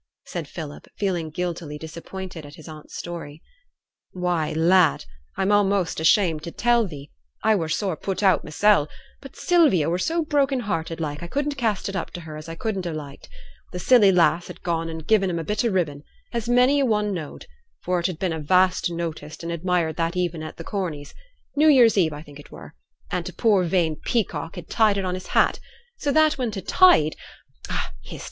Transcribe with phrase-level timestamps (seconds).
[0.25, 3.39] said Philip, feeling guiltily disappointed at his aunt's story.
[4.13, 5.05] 'Why, lad!
[5.37, 7.11] I'm a'most ashamed to tell thee,
[7.43, 8.87] I were sore put out mysel';
[9.21, 12.49] but Sylvia were so broken hearted like I couldn't cast it up to her as
[12.49, 13.29] I should ha' liked:
[13.75, 16.01] th' silly lass had gone and gi'en him a bit o' ribbon,
[16.33, 17.45] as many a one knowed,
[17.83, 21.13] for it had been a vast noticed and admired that evenin' at th' Corneys'
[21.55, 22.73] new year's eve I think it were
[23.11, 25.59] and t' poor vain peacock had tied it on his hat,
[25.97, 27.15] so that when t' tide
[28.01, 28.19] hist!